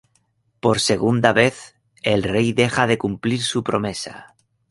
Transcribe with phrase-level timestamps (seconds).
[0.63, 4.35] Por segunda vez, el rey deja de cumplir su promesa.